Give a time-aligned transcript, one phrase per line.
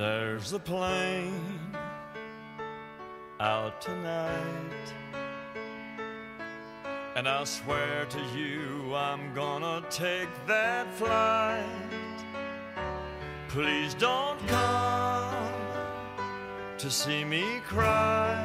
[0.00, 1.58] There's a plane
[3.38, 4.94] out tonight.
[7.14, 11.66] And I swear to you, I'm gonna take that flight.
[13.48, 15.52] Please don't come
[16.78, 18.42] to see me cry.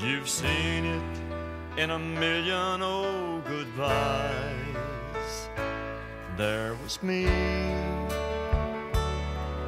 [0.00, 5.48] You've seen it in a million old goodbyes.
[6.36, 7.26] There was me,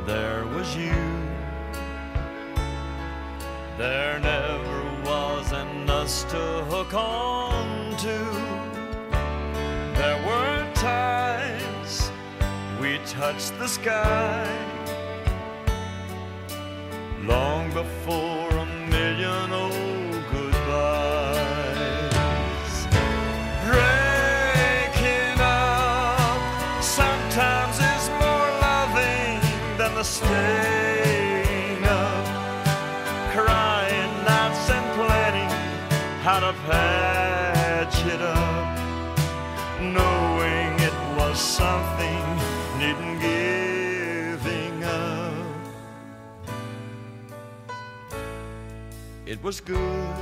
[0.08, 1.04] there was you.
[3.76, 6.42] There never was an us to
[6.72, 8.18] hook on to.
[10.00, 12.10] There were times
[12.80, 14.48] we touched the sky
[17.20, 18.27] long before
[36.40, 38.78] how to patch it up,
[39.80, 42.22] knowing it was something
[42.78, 45.32] needing giving up.
[49.26, 50.14] It was good,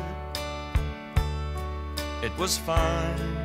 [2.23, 3.37] it was fine.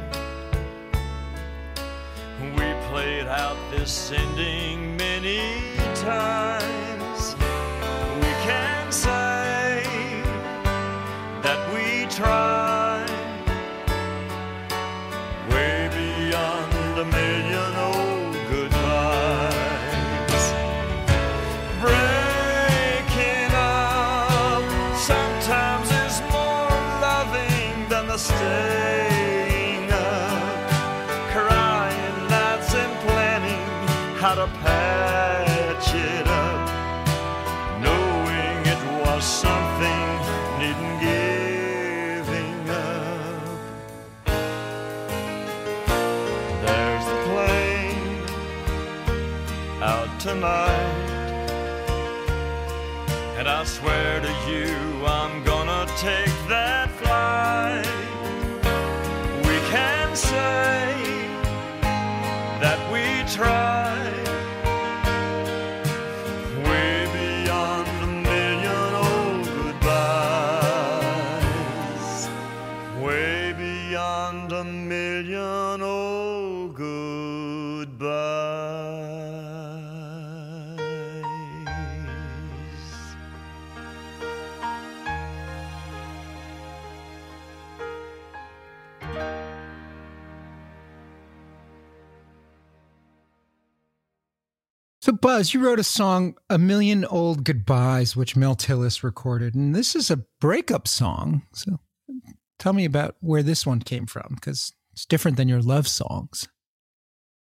[2.55, 5.59] We played out this ending many
[5.95, 7.00] times.
[11.43, 13.03] That we try
[15.49, 20.45] way beyond a million old goodbyes.
[21.81, 24.63] Breaking up
[24.95, 26.69] sometimes is more
[27.01, 30.69] loving than the staying up,
[31.31, 33.67] crying nights and planning
[34.19, 34.90] how to patch
[50.41, 50.97] tonight,
[53.37, 57.85] and I swear to you, I'm gonna take that flight.
[59.45, 60.95] We can say
[62.59, 63.03] that we
[63.37, 64.27] tried
[66.65, 70.09] way beyond a million old goodbyes,
[72.99, 78.21] way beyond a million old goodbyes.
[95.11, 99.55] So, Buzz, you wrote a song, A Million Old Goodbyes, which Mel Tillis recorded.
[99.55, 101.41] And this is a breakup song.
[101.53, 101.81] So,
[102.57, 106.47] tell me about where this one came from, because it's different than your love songs.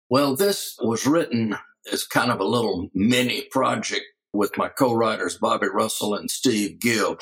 [0.09, 1.57] Well, this was written
[1.93, 7.19] as kind of a little mini project with my co-writers Bobby Russell and Steve Gibb,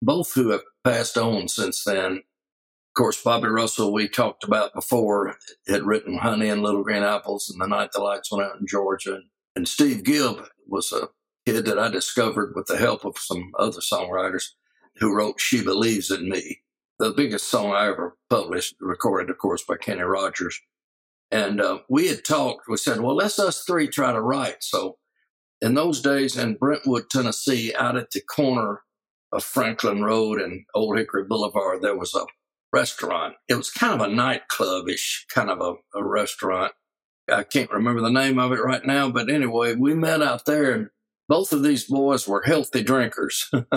[0.00, 2.12] both who have passed on since then.
[2.12, 5.36] Of course, Bobby Russell, we talked about before,
[5.68, 8.66] had written Honey and Little Green Apples and The Night the Lights Went Out in
[8.66, 9.20] Georgia.
[9.64, 11.08] Steve Gibb was a
[11.46, 14.44] kid that I discovered with the help of some other songwriters
[14.96, 16.62] who wrote She Believes in Me,
[16.98, 20.60] the biggest song I ever published, recorded, of course, by Kenny Rogers.
[21.30, 24.62] And uh, we had talked, we said, well, let's us three try to write.
[24.62, 24.98] So
[25.60, 28.82] in those days in Brentwood, Tennessee, out at the corner
[29.32, 32.26] of Franklin Road and Old Hickory Boulevard, there was a
[32.72, 33.34] restaurant.
[33.48, 36.72] It was kind of a nightclubish kind of a, a restaurant.
[37.30, 40.72] I can't remember the name of it right now, but anyway, we met out there
[40.72, 40.88] and
[41.28, 43.50] both of these boys were healthy drinkers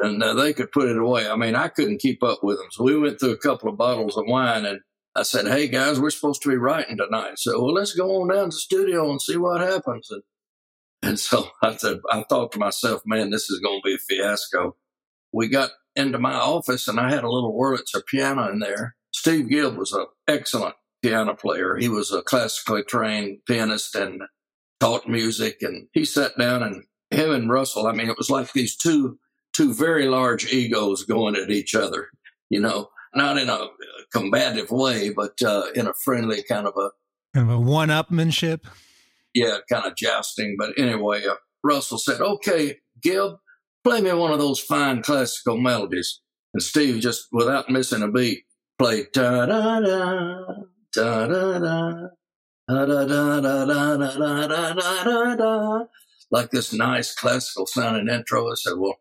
[0.00, 1.28] and uh, they could put it away.
[1.28, 2.66] I mean, I couldn't keep up with them.
[2.72, 4.80] So we went through a couple of bottles of wine and
[5.14, 7.38] I said, Hey guys, we're supposed to be writing tonight.
[7.38, 10.10] So well, let's go on down to the studio and see what happens.
[10.10, 10.22] And,
[11.02, 13.98] and so I said, I thought to myself, man, this is going to be a
[13.98, 14.76] fiasco.
[15.32, 18.96] We got into my office and I had a little Wurlitzer piano in there.
[19.12, 21.76] Steve Gibb was an excellent piano player.
[21.76, 24.22] He was a classically trained pianist and
[24.80, 25.58] taught music.
[25.62, 29.18] And he sat down and him and Russell, I mean, it was like these two,
[29.52, 32.08] two very large egos going at each other,
[32.50, 33.68] you know, not in a
[34.12, 36.90] combative way, but uh, in a friendly kind of a
[37.34, 38.64] kind of a one-upmanship.
[39.34, 40.56] Yeah, kind of jousting.
[40.58, 43.36] But anyway, uh, Russell said, "Okay, Gibb,
[43.84, 46.20] play me one of those fine classical melodies."
[46.54, 48.44] And Steve, just without missing a beat,
[48.78, 50.44] played da da da
[50.94, 52.08] da da da.
[52.68, 55.84] Da, da, da, da, da, da, da, da, da,
[56.30, 58.50] like this nice classical sounding intro.
[58.50, 59.00] I said, well,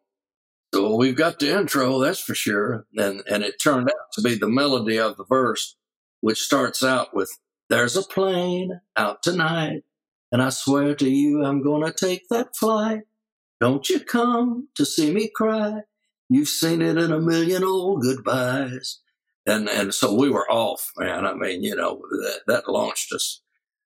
[0.73, 2.87] so we've got the intro, that's for sure.
[2.97, 5.77] And, and it turned out to be the melody of the verse,
[6.21, 7.29] which starts out with,
[7.69, 9.83] there's a plane out tonight.
[10.31, 13.01] And I swear to you, I'm to take that flight.
[13.59, 15.81] Don't you come to see me cry.
[16.29, 18.99] You've seen it in a million old goodbyes.
[19.45, 21.25] And, and so we were off, man.
[21.25, 23.41] I mean, you know, that, that launched us.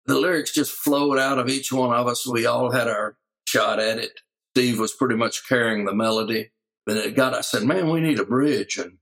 [0.05, 2.27] The lyrics just flowed out of each one of us.
[2.27, 3.17] We all had our
[3.47, 4.19] shot at it.
[4.53, 6.51] Steve was pretty much carrying the melody.
[6.87, 8.77] And it got, I said, man, we need a bridge.
[8.77, 8.97] And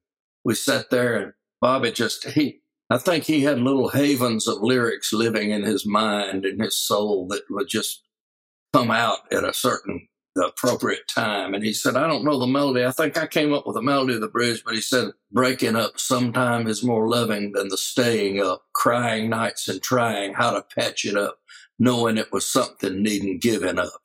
[0.46, 5.12] we sat there and Bobby just, he, I think he had little havens of lyrics
[5.12, 8.04] living in his mind and his soul that would just
[8.72, 11.53] come out at a certain the appropriate time.
[11.53, 12.85] And he said, I don't know the melody.
[12.85, 15.75] I think I came up with the melody of the bridge, but he said, breaking
[15.75, 20.65] up sometime is more loving than the staying up, crying nights and trying how to
[20.75, 21.39] patch it up,
[21.77, 23.91] knowing it was something needing giving up.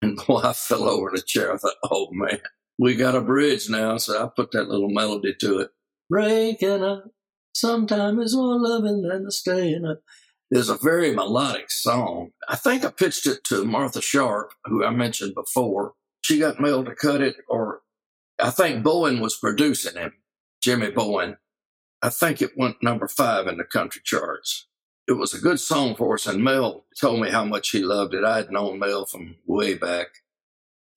[0.00, 1.52] And boy, I fell over in the chair.
[1.52, 2.38] I thought, oh man,
[2.78, 3.96] we got a bridge now.
[3.96, 5.70] So I put that little melody to it.
[6.08, 7.06] Breaking up
[7.52, 9.98] sometime is more loving than the staying up
[10.50, 12.30] is a very melodic song.
[12.48, 15.92] I think I pitched it to Martha Sharp, who I mentioned before.
[16.22, 17.80] She got Mel to cut it, or
[18.40, 20.14] I think Bowen was producing him,
[20.62, 21.36] Jimmy Bowen.
[22.00, 24.66] I think it went number five in the country charts.
[25.06, 28.14] It was a good song for us, and Mel told me how much he loved
[28.14, 28.24] it.
[28.24, 30.06] I had known Mel from way back.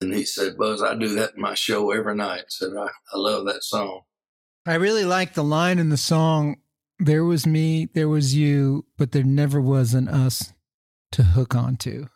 [0.02, 2.46] And he said, Buzz, I do that in my show every night.
[2.50, 4.02] Said, I, I love that song.
[4.66, 6.58] I really like the line in the song
[7.02, 10.54] there was me, there was you, but there never was an us
[11.12, 12.08] to hook onto.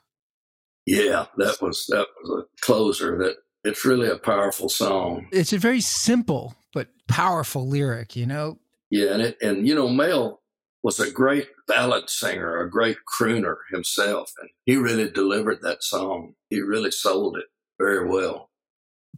[0.86, 3.18] Yeah, that was that was a closer.
[3.18, 5.28] That it's really a powerful song.
[5.32, 8.60] It's a very simple but powerful lyric, you know.
[8.92, 10.42] Yeah, and it, and you know, Mel
[10.84, 16.36] was a great ballad singer, a great crooner himself, and he really delivered that song.
[16.50, 17.46] He really sold it
[17.80, 18.52] very well.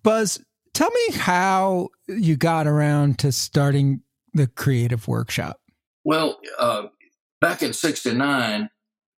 [0.01, 0.39] Buzz,
[0.73, 4.01] tell me how you got around to starting
[4.37, 5.59] the creative workshop?
[6.03, 6.87] Well, uh,
[7.41, 8.69] back in 69,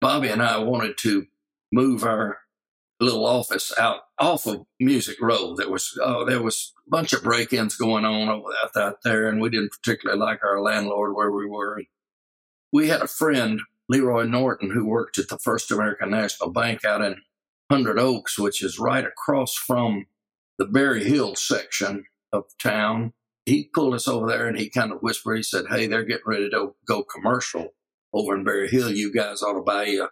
[0.01, 1.27] Bobby and I wanted to
[1.73, 2.39] move our
[3.01, 5.55] little office out off of Music Row.
[5.55, 8.45] There was uh, there was a bunch of break-ins going on out,
[8.77, 11.83] out there, and we didn't particularly like our landlord where we were.
[12.73, 17.03] We had a friend, Leroy Norton, who worked at the First American National Bank out
[17.03, 17.17] in
[17.71, 20.07] Hundred Oaks, which is right across from
[20.59, 23.13] the Berry Hill section of town
[23.49, 26.27] he pulled us over there and he kind of whispered, he said, Hey, they're getting
[26.27, 27.75] ready to go commercial
[28.13, 28.91] over in Berry Hill.
[28.91, 30.09] You guys ought to buy you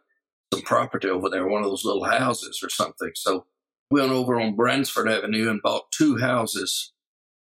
[0.52, 3.12] some property over there, one of those little houses or something.
[3.14, 3.46] So
[3.90, 6.92] we went over on Bransford Avenue and bought two houses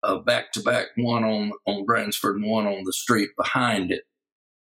[0.03, 4.05] uh, back to back, one on, on Bransford and one on the street behind it.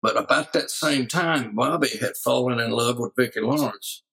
[0.01, 4.03] But about that same time, Bobby had fallen in love with Vicki Lawrence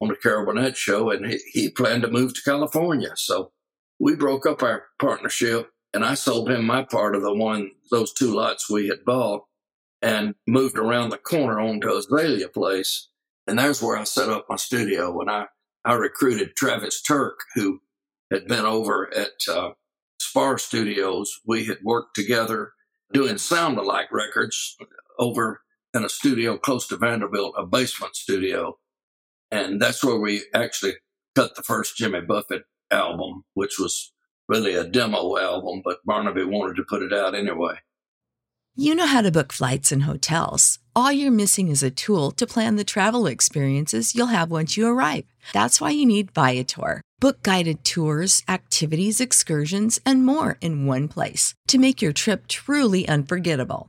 [0.00, 3.12] on the Carol Burnett show and he, he planned to move to California.
[3.16, 3.52] So
[3.98, 8.12] we broke up our partnership and I sold him my part of the one, those
[8.12, 9.44] two lots we had bought
[10.02, 13.08] and moved around the corner onto Azalea Place.
[13.46, 15.18] And there's where I set up my studio.
[15.20, 15.46] And I,
[15.84, 17.80] I recruited Travis Turk, who
[18.30, 19.70] had been over at uh,
[20.20, 21.40] Spar Studios.
[21.46, 22.72] We had worked together
[23.12, 24.76] doing sound alike records
[25.18, 25.62] over
[25.94, 28.78] in a studio close to Vanderbilt, a basement studio.
[29.50, 30.94] And that's where we actually
[31.34, 34.12] cut the first Jimmy Buffett album, which was
[34.48, 37.74] really a demo album, but Barnaby wanted to put it out anyway.
[38.74, 40.78] You know how to book flights and hotels.
[40.94, 44.86] All you're missing is a tool to plan the travel experiences you'll have once you
[44.86, 45.24] arrive.
[45.52, 47.02] That's why you need Viator.
[47.18, 53.08] Book guided tours, activities, excursions, and more in one place to make your trip truly
[53.08, 53.88] unforgettable.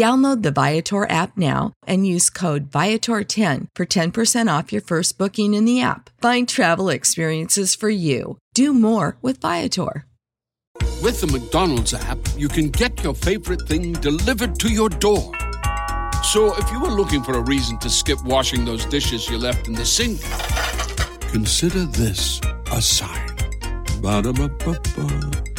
[0.00, 5.52] Download the Viator app now and use code Viator10 for 10% off your first booking
[5.52, 6.08] in the app.
[6.22, 8.38] Find travel experiences for you.
[8.54, 10.06] Do more with Viator.
[11.02, 15.32] With the McDonald's app, you can get your favorite thing delivered to your door.
[16.22, 19.68] So if you were looking for a reason to skip washing those dishes you left
[19.68, 20.22] in the sink,
[21.30, 22.40] consider this
[22.72, 23.36] a sign.
[24.00, 25.49] Ba-da-ba-ba-ba.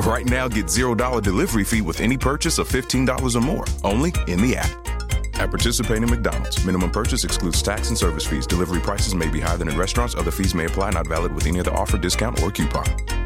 [0.00, 4.40] Right now, get $0 delivery fee with any purchase of $15 or more, only in
[4.40, 4.70] the app.
[5.40, 8.46] At participating McDonald's, minimum purchase excludes tax and service fees.
[8.46, 10.14] Delivery prices may be higher than in restaurants.
[10.14, 13.17] Other fees may apply, not valid with any other offer, discount, or coupon.